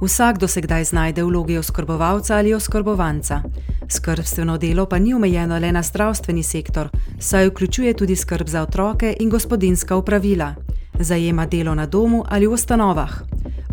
Vsakdo 0.00 0.48
se 0.48 0.60
kdaj 0.60 0.84
znajde 0.84 1.22
v 1.22 1.26
vlogi 1.26 1.58
oskrbovalca 1.58 2.36
ali 2.36 2.54
oskrbovanca. 2.54 3.42
Skrbstveno 3.88 4.58
delo 4.58 4.86
pa 4.86 4.98
ni 4.98 5.14
omejeno 5.14 5.58
le 5.58 5.72
na 5.72 5.82
zdravstveni 5.82 6.42
sektor, 6.42 6.88
saj 7.18 7.48
vključuje 7.48 7.94
tudi 7.94 8.16
skrb 8.16 8.48
za 8.48 8.62
otroke 8.62 9.16
in 9.20 9.30
gospodinska 9.30 9.96
upravila. 9.96 10.54
Zajema 11.00 11.46
delo 11.46 11.74
na 11.74 11.86
domu 11.86 12.24
ali 12.28 12.46
v 12.46 12.52
ustanovah. 12.52 13.22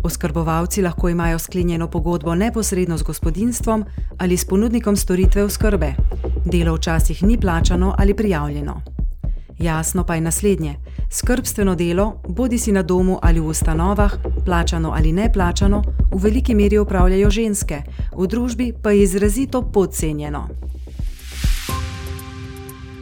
Oskrbovalci 0.02 0.82
lahko 0.82 1.08
imajo 1.08 1.38
sklenjeno 1.38 1.90
pogodbo 1.90 2.34
neposredno 2.34 2.98
z 2.98 3.02
gospodinstvom 3.02 3.84
ali 4.18 4.36
s 4.36 4.44
ponudnikom 4.44 4.96
storitve 4.96 5.44
oskrbe. 5.44 5.94
Delo 6.44 6.74
včasih 6.74 7.22
ni 7.22 7.40
plačano 7.40 7.94
ali 7.98 8.14
prijavljeno. 8.14 8.82
Jasno 9.58 10.04
pa 10.04 10.14
je 10.14 10.20
naslednje: 10.20 10.76
skrbstveno 11.10 11.74
delo, 11.74 12.20
bodi 12.28 12.58
si 12.58 12.72
na 12.72 12.82
domu 12.82 13.18
ali 13.22 13.40
v 13.40 13.46
ustanovah, 13.46 14.12
plačano 14.46 14.92
ali 14.94 15.12
ne 15.12 15.32
plačano, 15.32 15.82
v 16.12 16.22
veliki 16.22 16.54
meri 16.54 16.78
upravljajo 16.78 17.30
ženske, 17.30 17.82
v 18.16 18.26
družbi 18.26 18.72
pa 18.82 18.90
je 18.90 19.02
izrazito 19.02 19.62
podcenjeno. 19.62 20.48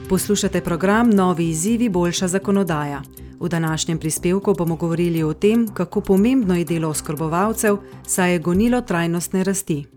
Poslušate 0.09 0.60
program 0.60 1.10
Novi 1.10 1.48
izzivi, 1.48 1.88
boljša 1.88 2.28
zakonodaja. 2.28 3.02
V 3.41 3.48
današnjem 3.48 3.98
prispevku 3.98 4.54
bomo 4.59 4.77
govorili 4.77 5.23
o 5.23 5.32
tem, 5.32 5.68
kako 5.68 6.01
pomembno 6.01 6.54
je 6.54 6.65
delo 6.65 6.88
oskrbovalcev, 6.88 7.76
saj 8.06 8.32
je 8.32 8.38
gonilo 8.38 8.80
trajnostne 8.80 9.45
rasti. 9.45 9.93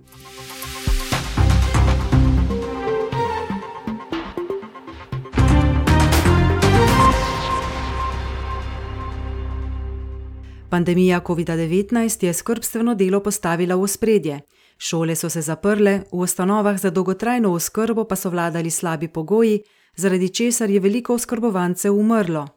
Pandemija 10.69 11.21
COVID-19 11.21 12.25
je 12.25 12.33
skrbstveno 12.33 12.95
delo 12.95 13.19
postavila 13.23 13.75
v 13.75 13.87
spredje. 13.87 14.39
Šole 14.77 15.15
so 15.15 15.29
se 15.29 15.41
zaprle, 15.41 16.03
v 16.11 16.19
ustanovah 16.19 16.77
za 16.79 16.89
dolgotrajno 16.89 17.53
oskrbo 17.53 18.03
pa 18.03 18.15
so 18.15 18.29
vladali 18.29 18.69
slabi 18.69 19.07
pogoji, 19.07 19.61
zaradi 19.95 20.29
česar 20.29 20.69
je 20.69 20.79
veliko 20.79 21.13
oskrbovancev 21.13 21.95
umrlo. 21.95 22.47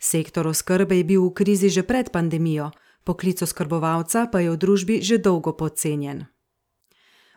Sektor 0.00 0.46
oskrbe 0.46 0.96
je 0.96 1.04
bil 1.04 1.22
v 1.22 1.34
krizi 1.34 1.68
že 1.68 1.82
pred 1.82 2.10
pandemijo, 2.10 2.70
poklic 3.04 3.42
oskrbovalca 3.42 4.26
pa 4.32 4.40
je 4.40 4.50
v 4.50 4.56
družbi 4.56 5.02
že 5.02 5.18
dolgo 5.18 5.52
podcenjen. 5.52 6.24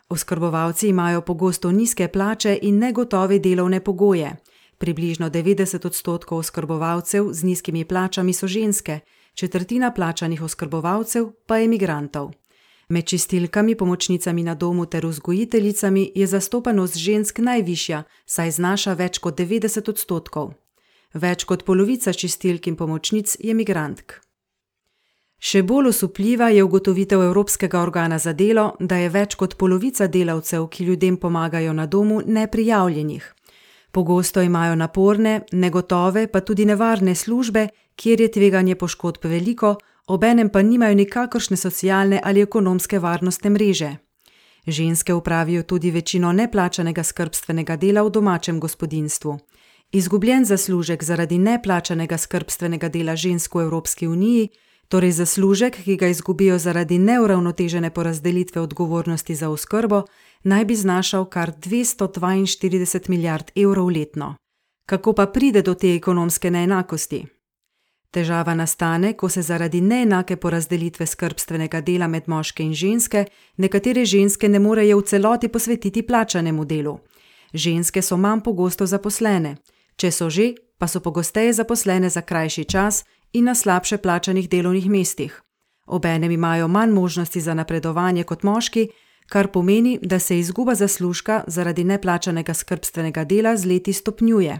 Oskrbovalci 0.08 0.88
imajo 0.88 1.20
pogosto 1.20 1.72
nizke 1.72 2.08
plače 2.08 2.58
in 2.62 2.78
negotove 2.78 3.38
delovne 3.38 3.80
pogoje. 3.80 4.36
Približno 4.78 5.30
90 5.30 5.86
odstotkov 5.86 6.38
oskrbovalcev 6.38 7.32
z 7.32 7.44
nizkimi 7.44 7.84
plačami 7.84 8.32
so 8.32 8.46
ženske, 8.46 9.00
četrtina 9.34 9.90
plačanih 9.90 10.42
oskrbovalcev 10.42 11.30
pa 11.46 11.56
je 11.56 11.64
imigrantov. 11.64 12.32
Med 12.88 13.06
čistilkami, 13.06 13.74
pomočnicami 13.74 14.42
na 14.42 14.54
domu 14.54 14.86
ter 14.86 15.06
vzgojiteljicami 15.06 16.12
je 16.14 16.26
zastopanost 16.26 16.96
žensk 16.96 17.38
najvišja, 17.38 18.02
saj 18.26 18.50
znaša 18.50 18.92
več 18.92 19.18
kot 19.18 19.38
90 19.38 19.88
odstotkov. 19.88 20.52
Več 21.14 21.44
kot 21.44 21.64
polovica 21.64 22.12
čistilk 22.12 22.66
in 22.66 22.76
pomočnic 22.76 23.36
je 23.40 23.50
imigrantk. 23.50 24.20
Še 25.42 25.62
bolj 25.66 25.88
osupljiva 25.88 26.48
je 26.54 26.62
ugotovitev 26.62 27.22
Evropskega 27.22 27.80
organa 27.82 28.18
za 28.18 28.32
delo, 28.32 28.76
da 28.78 28.96
je 28.96 29.08
več 29.10 29.34
kot 29.34 29.56
polovica 29.58 30.06
delavcev, 30.06 30.68
ki 30.68 30.84
ljudem 30.84 31.16
pomagajo 31.16 31.72
na 31.72 31.86
domu, 31.86 32.20
neprijavljenih. 32.26 33.24
Pogosto 33.92 34.42
imajo 34.42 34.74
naporne, 34.74 35.40
negotove, 35.52 36.26
pa 36.26 36.40
tudi 36.40 36.64
nevarne 36.64 37.14
službe, 37.14 37.68
kjer 37.96 38.20
je 38.20 38.30
tveganje 38.30 38.74
poškodb 38.74 39.24
veliko, 39.24 39.76
obenem 40.06 40.48
pa 40.48 40.62
nimajo 40.62 40.94
nikakršne 40.94 41.56
socialne 41.56 42.20
ali 42.24 42.40
ekonomske 42.40 42.98
varnostne 42.98 43.50
mreže. 43.50 43.96
Ženske 44.66 45.14
upravijo 45.14 45.62
tudi 45.62 45.90
večino 45.90 46.32
neplačanega 46.32 47.02
skrbstvenega 47.02 47.76
dela 47.76 48.02
v 48.02 48.10
domačem 48.10 48.60
gospodinstvu. 48.60 49.38
Izgubljen 49.92 50.44
zaslužek 50.44 51.04
zaradi 51.04 51.38
neplačanega 51.38 52.18
skrbstvenega 52.18 52.88
dela 52.88 53.16
žensk 53.16 53.54
v 53.54 53.60
Evropski 53.60 54.06
uniji, 54.08 54.48
torej 54.88 55.12
zaslužek, 55.12 55.76
ki 55.84 55.96
ga 55.96 56.08
izgubijo 56.08 56.58
zaradi 56.58 56.98
neuravnotežene 56.98 57.90
porazdelitve 57.90 58.60
odgovornosti 58.60 59.34
za 59.34 59.48
oskrbo, 59.48 60.02
naj 60.44 60.64
bi 60.64 60.76
znašal 60.76 61.24
kar 61.24 61.52
242 61.52 63.08
milijard 63.08 63.50
evrov 63.56 63.86
letno. 63.86 64.34
Kako 64.86 65.12
pa 65.12 65.26
pride 65.26 65.62
do 65.62 65.74
te 65.74 65.94
ekonomske 65.94 66.50
neenakosti? 66.50 67.26
Težava 68.10 68.54
nastane, 68.54 69.12
ko 69.16 69.28
se 69.28 69.42
zaradi 69.42 69.80
neenake 69.80 70.36
porazdelitve 70.36 71.06
skrbstvenega 71.06 71.80
dela 71.80 72.06
med 72.06 72.28
moške 72.28 72.62
in 72.62 72.74
ženske, 72.74 73.24
nekatere 73.56 74.04
ženske 74.04 74.48
ne 74.48 74.58
morejo 74.58 74.98
v 74.98 75.06
celoti 75.08 75.48
posvetiti 75.48 76.02
plačanemu 76.02 76.64
delu. 76.64 76.98
Ženske 77.54 78.02
so 78.02 78.16
manj 78.16 78.42
pogosto 78.44 78.86
zaposlene, 78.86 79.56
če 79.96 80.10
so 80.10 80.28
že, 80.30 80.52
pa 80.78 80.88
so 80.88 81.00
pogosteje 81.00 81.52
zaposlene 81.52 82.10
za 82.10 82.20
krajši 82.20 82.64
čas 82.64 83.04
in 83.32 83.44
na 83.44 83.54
slabše 83.54 83.96
plačanih 83.96 84.48
delovnih 84.48 84.90
mestih. 84.90 85.42
Obenem 85.86 86.30
imajo 86.30 86.68
manj 86.68 86.92
možnosti 86.92 87.40
za 87.40 87.54
napredovanje 87.54 88.24
kot 88.24 88.42
moški, 88.42 88.88
kar 89.32 89.48
pomeni, 89.48 89.98
da 90.02 90.18
se 90.18 90.38
izguba 90.38 90.74
zaslužka 90.74 91.44
zaradi 91.46 91.84
neplačanega 91.84 92.54
skrbstvenega 92.54 93.24
dela 93.24 93.56
z 93.56 93.66
leti 93.66 93.92
stopnjuje. 93.92 94.58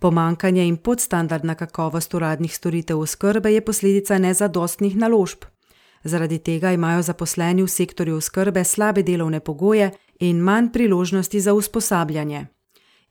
Pomankanje 0.00 0.64
in 0.68 0.76
podstandardna 0.76 1.54
kakovost 1.54 2.14
uradnih 2.14 2.54
storitev 2.54 3.00
oskrbe 3.00 3.52
je 3.52 3.60
posledica 3.60 4.18
nezadostnih 4.18 4.96
naložb. 4.96 5.44
Zaradi 6.04 6.38
tega 6.38 6.72
imajo 6.72 7.02
zaposleni 7.02 7.62
v 7.62 7.68
sektorju 7.68 8.16
oskrbe 8.16 8.64
slabe 8.64 9.02
delovne 9.02 9.40
pogoje 9.40 9.90
in 10.20 10.40
manj 10.40 10.72
priložnosti 10.72 11.40
za 11.40 11.52
usposabljanje. 11.52 12.46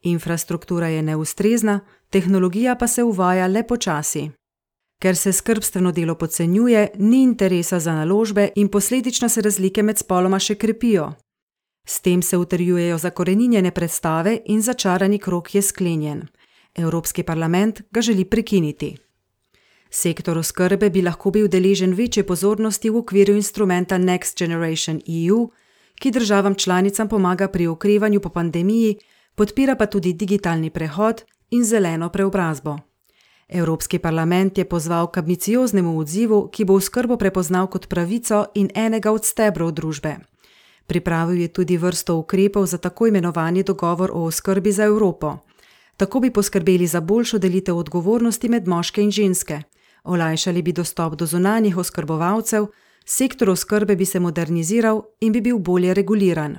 Infrastruktura 0.01 0.87
je 0.87 1.01
neustrezna, 1.01 1.79
tehnologija 2.09 2.75
pa 2.75 2.87
se 2.87 3.03
uvaja 3.03 3.47
le 3.47 3.63
počasi. 3.67 4.29
Ker 4.99 5.15
se 5.15 5.33
skrbstveno 5.33 5.91
delo 5.91 6.15
podcenjuje, 6.15 6.89
ni 6.97 7.23
interesa 7.23 7.79
za 7.79 7.93
naložbe 7.93 8.49
in 8.55 8.67
posledično 8.67 9.29
se 9.29 9.41
razlike 9.41 9.83
med 9.83 9.97
spoloma 9.97 10.39
še 10.39 10.55
krepijo. 10.55 11.13
S 11.85 11.99
tem 12.01 12.21
se 12.21 12.37
utrjujejo 12.37 12.97
zakoreninjene 12.97 13.71
predstave 13.71 14.39
in 14.45 14.61
začarani 14.61 15.19
krok 15.19 15.55
je 15.55 15.61
sklenjen. 15.61 16.27
Evropski 16.75 17.23
parlament 17.23 17.81
ga 17.91 18.01
želi 18.01 18.25
prekiniti. 18.25 18.95
Sektor 19.89 20.37
oskrbe 20.37 20.89
bi 20.89 21.01
lahko 21.01 21.31
bil 21.31 21.47
deležen 21.47 21.93
večje 21.93 22.23
pozornosti 22.23 22.89
v 22.89 22.97
okviru 22.97 23.35
instrumenta 23.35 23.97
Next 23.97 24.39
Generation 24.39 25.01
EU, 25.07 25.49
ki 25.99 26.11
državam 26.11 26.55
članicam 26.55 27.07
pomaga 27.09 27.47
pri 27.47 27.67
okrevanju 27.67 28.19
po 28.19 28.29
pandemiji, 28.29 28.97
podpira 29.35 29.75
pa 29.75 29.85
tudi 29.85 30.13
digitalni 30.13 30.69
prehod 30.69 31.23
in 31.51 31.63
zeleno 31.63 32.09
preobrazbo. 32.09 32.77
Evropski 33.47 33.99
parlament 33.99 34.57
je 34.57 34.65
pozval 34.65 35.07
k 35.07 35.17
ambicioznemu 35.17 35.99
odzivu, 35.99 36.47
ki 36.47 36.65
bo 36.65 36.73
oskrbo 36.73 37.17
prepoznal 37.17 37.67
kot 37.67 37.87
pravico 37.87 38.45
in 38.55 38.69
enega 38.75 39.11
od 39.11 39.25
stebrov 39.25 39.71
družbe. 39.71 40.17
Pripravil 40.87 41.41
je 41.41 41.47
tudi 41.47 41.77
vrsto 41.77 42.17
ukrepov 42.17 42.65
za 42.65 42.77
tako 42.77 43.07
imenovani 43.07 43.63
dogovor 43.63 44.11
o 44.13 44.25
oskrbi 44.25 44.71
za 44.71 44.83
Evropo. 44.83 45.37
Tako 45.97 46.19
bi 46.19 46.31
poskrbeli 46.31 46.87
za 46.87 47.01
boljšo 47.01 47.37
delitev 47.37 47.77
odgovornosti 47.77 48.49
med 48.49 48.67
moške 48.67 49.01
in 49.01 49.11
ženske, 49.11 49.61
olajšali 50.03 50.61
bi 50.61 50.73
dostop 50.73 51.15
do 51.15 51.25
zunanjih 51.25 51.77
oskrbovalcev, 51.77 52.65
sektor 53.05 53.49
oskrbe 53.49 53.95
bi 53.95 54.05
se 54.05 54.19
moderniziral 54.19 55.01
in 55.21 55.31
bi 55.31 55.41
bil 55.41 55.57
bolje 55.57 55.93
reguliran. 55.93 56.57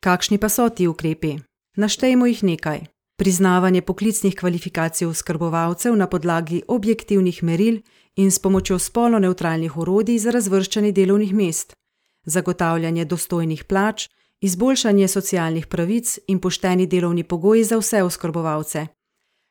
Kakšni 0.00 0.38
pa 0.38 0.48
so 0.48 0.68
ti 0.68 0.88
ukrepi? 0.88 1.38
Naštejmo 1.76 2.26
jih 2.26 2.44
nekaj: 2.44 2.93
priznavanje 3.16 3.82
poklicnih 3.82 4.34
kvalifikacij 4.34 5.06
oskrbovalcev 5.06 5.96
na 5.96 6.06
podlagi 6.06 6.62
objektivnih 6.68 7.42
meril 7.42 7.80
in 8.16 8.30
s 8.30 8.38
pomočjo 8.38 8.78
spolno 8.78 9.18
neutralnih 9.18 9.76
orodij 9.76 10.18
za 10.18 10.30
razvrščanje 10.30 10.92
delovnih 10.92 11.34
mest, 11.34 11.74
zagotavljanje 12.26 13.04
dostojnih 13.04 13.64
plač, 13.64 14.08
izboljšanje 14.40 15.08
socialnih 15.08 15.66
pravic 15.66 16.18
in 16.28 16.40
pošteni 16.40 16.86
delovni 16.86 17.22
pogoji 17.24 17.64
za 17.64 17.78
vse 17.78 18.02
oskrbovalce, 18.02 18.86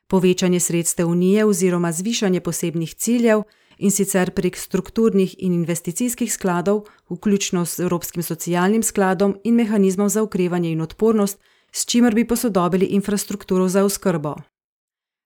povečanje 0.08 0.60
sredstev 0.60 1.08
unije 1.08 1.44
oziroma 1.44 1.92
zvišanje 1.92 2.40
posebnih 2.40 2.94
ciljev 2.94 3.42
in 3.78 3.90
sicer 3.90 4.30
prek 4.30 4.56
strukturnih 4.56 5.34
in 5.38 5.52
investicijskih 5.52 6.32
skladov, 6.32 6.84
vključno 7.10 7.64
s 7.66 7.78
Evropskim 7.78 8.22
socialnim 8.22 8.82
skladom 8.82 9.36
in 9.44 9.54
mehanizmom 9.54 10.08
za 10.08 10.22
ukrevanje 10.22 10.70
in 10.72 10.80
odpornost, 10.80 11.38
s 11.76 11.86
čimer 11.86 12.14
bi 12.14 12.26
posodobili 12.26 12.86
infrastrukturo 12.86 13.68
za 13.68 13.84
oskrbo. 13.84 14.34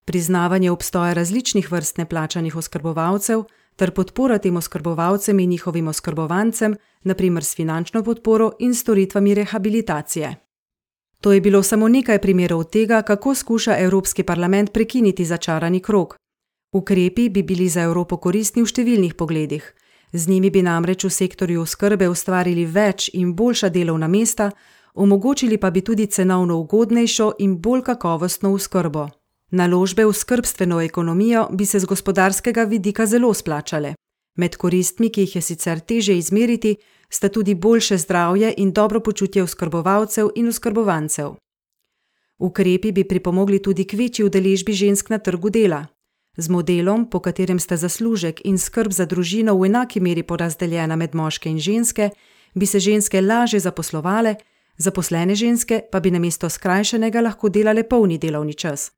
Priznavanje 0.05 0.71
obstoja 0.71 1.13
različnih 1.13 1.73
vrst 1.73 1.99
neplačanih 1.99 2.57
oskrbovalcev 2.57 3.45
ter 3.77 3.91
podpora 3.91 4.39
tem 4.39 4.57
oskrbovalcem 4.57 5.41
in 5.41 5.51
njihovim 5.51 5.89
oskrbovancem, 5.89 6.77
naprimer 7.03 7.45
s 7.45 7.55
finančno 7.55 8.03
podporo 8.03 8.53
in 8.59 8.75
storitvami 8.75 9.35
rehabilitacije. 9.35 10.37
To 11.21 11.33
je 11.33 11.41
bilo 11.41 11.63
samo 11.63 11.89
nekaj 11.89 12.19
primerov 12.19 12.65
tega, 12.65 13.03
kako 13.03 13.35
skuša 13.35 13.77
Evropski 13.79 14.23
parlament 14.23 14.73
prekiniti 14.73 15.25
začarani 15.25 15.81
krog. 15.81 16.17
Ukrepi 16.73 17.29
bi 17.29 17.43
bili 17.43 17.69
za 17.69 17.83
Evropo 17.83 18.17
koristni 18.17 18.63
v 18.63 18.67
številnih 18.67 19.15
pogledih. 19.15 19.75
Z 20.13 20.29
njimi 20.29 20.51
bi 20.51 20.63
namreč 20.63 21.05
v 21.05 21.11
sektorju 21.11 21.61
oskrbe 21.61 22.09
ustvarili 22.09 22.65
več 22.67 23.11
in 23.13 23.35
boljša 23.37 23.69
delovna 23.69 24.09
mesta, 24.09 24.51
omogočili 24.95 25.59
pa 25.59 25.71
bi 25.71 25.81
tudi 25.81 26.07
cenovno 26.07 26.59
ugodnejšo 26.59 27.33
in 27.39 27.59
bolj 27.61 27.83
kakovostno 27.83 28.53
oskrbo. 28.53 29.09
Naložbe 29.51 30.05
v 30.05 30.13
skrbstveno 30.13 30.81
ekonomijo 30.81 31.49
bi 31.53 31.67
se 31.67 31.79
z 31.79 31.85
gospodarskega 31.85 32.65
vidika 32.65 33.07
zelo 33.07 33.35
splačale. 33.35 33.95
Med 34.37 34.57
koristmi, 34.57 35.11
ki 35.11 35.21
jih 35.21 35.37
je 35.37 35.43
sicer 35.43 35.81
teže 35.81 36.17
izmeriti, 36.19 36.77
sta 37.11 37.29
tudi 37.29 37.55
boljše 37.55 37.97
zdravje 37.97 38.55
in 38.57 38.73
dobro 38.73 39.01
počutje 39.01 39.43
oskrbovalcev 39.43 40.29
in 40.35 40.49
oskrbovancev. 40.49 41.35
Ukrepi 42.39 42.93
bi 42.93 43.05
pripomogli 43.05 43.63
tudi 43.63 43.85
k 43.85 43.97
večji 43.97 44.25
udeležbi 44.25 44.73
žensk 44.73 45.11
na 45.11 45.19
trgu 45.19 45.51
dela. 45.51 45.87
Z 46.37 46.49
modelom, 46.49 47.11
po 47.11 47.19
katerem 47.21 47.59
sta 47.59 47.77
zaslužek 47.77 48.41
in 48.45 48.59
skrb 48.59 48.93
za 48.93 49.07
družino 49.07 49.59
v 49.59 49.67
enaki 49.67 50.01
meri 50.01 50.23
porazdeljena 50.23 50.97
med 50.97 51.15
moške 51.15 51.51
in 51.51 51.59
ženske, 51.59 52.11
bi 52.55 52.67
se 52.67 52.81
ženske 52.81 53.21
lažje 53.21 53.61
zaposlovale, 53.61 54.37
zaposlene 54.79 55.35
ženske 55.35 55.83
pa 55.93 56.01
bi 56.01 56.11
namesto 56.11 56.49
skrajšanega 56.49 57.21
lahko 57.21 57.49
delale 57.49 57.83
polni 57.83 58.19
delovni 58.19 58.55
čas. 58.55 58.91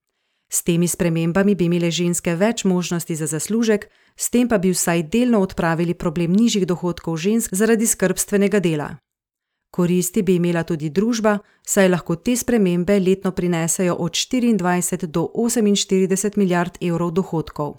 S 0.52 0.62
temi 0.62 0.88
spremembami 0.88 1.54
bi 1.54 1.64
imele 1.64 1.90
ženske 1.90 2.34
več 2.34 2.64
možnosti 2.64 3.16
za 3.16 3.26
zaslužek, 3.26 3.86
s 4.16 4.30
tem 4.30 4.48
pa 4.48 4.58
bi 4.58 4.70
vsaj 4.70 5.02
delno 5.02 5.40
odpravili 5.40 5.94
problem 5.94 6.32
nižjih 6.32 6.66
dohodkov 6.66 7.16
žensk 7.16 7.54
zaradi 7.54 7.86
skrbstvenega 7.86 8.60
dela. 8.60 8.96
Koristi 9.70 10.22
bi 10.22 10.34
imela 10.34 10.64
tudi 10.66 10.90
družba, 10.90 11.38
saj 11.66 11.88
lahko 11.88 12.16
te 12.16 12.34
spremembe 12.36 12.98
letno 12.98 13.30
prinesejo 13.30 13.94
od 13.94 14.12
24 14.12 15.06
do 15.06 15.28
48 15.34 16.36
milijard 16.36 16.78
evrov 16.80 17.10
dohodkov. 17.10 17.78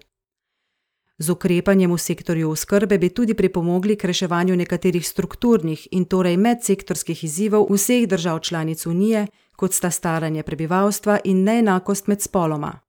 Z 1.21 1.29
ukrepanjem 1.29 1.91
v 1.94 1.97
sektorju 1.97 2.50
oskrbe 2.50 2.97
bi 2.97 3.09
tudi 3.09 3.33
pripomogli 3.33 3.95
k 3.95 4.09
reševanju 4.09 4.56
nekaterih 4.56 5.07
strukturnih 5.07 5.88
in 5.91 6.06
torej 6.06 6.38
medsektorskih 6.38 7.23
izzivov 7.23 7.68
vseh 7.69 8.07
držav 8.09 8.39
članic 8.39 8.85
Unije, 8.85 9.27
kot 9.56 9.73
sta 9.73 9.91
staranje 9.91 10.44
prebivalstva 10.44 11.19
in 11.23 11.44
neenakost 11.44 12.07
med 12.07 12.21
spoloma. 12.21 12.79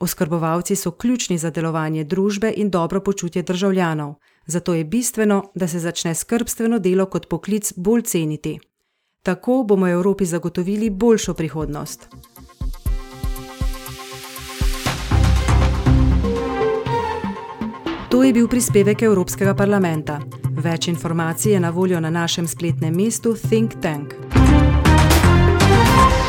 Oskrbovalci 0.00 0.76
so 0.76 0.90
ključni 0.90 1.38
za 1.38 1.50
delovanje 1.50 2.04
družbe 2.04 2.52
in 2.56 2.70
dobro 2.70 3.00
počutje 3.00 3.42
državljanov, 3.42 4.14
zato 4.46 4.74
je 4.74 4.84
bistveno, 4.84 5.50
da 5.54 5.68
se 5.68 5.78
začne 5.78 6.14
skrbstveno 6.14 6.78
delo 6.78 7.06
kot 7.06 7.28
poklic 7.28 7.72
bolj 7.76 8.02
ceniti. 8.02 8.58
Tako 9.22 9.64
bomo 9.68 9.88
Evropi 9.88 10.24
zagotovili 10.24 10.90
boljšo 10.90 11.34
prihodnost. 11.34 12.08
Je 18.26 18.32
bil 18.32 18.48
prispevek 18.48 19.02
Evropskega 19.06 19.54
parlamenta. 19.54 20.18
Več 20.58 20.88
informacij 20.90 21.52
je 21.52 21.60
na 21.60 21.70
voljo 21.70 22.00
na 22.00 22.10
našem 22.10 22.46
spletnem 22.46 22.96
mestu 22.96 23.36
Think 23.48 23.78
Tank. 23.80 24.14
Thank 25.86 26.20
you. 26.20 26.25